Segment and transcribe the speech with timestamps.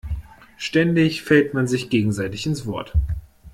[0.57, 2.95] Ständig fällt man sich gegenseitig ins Wort.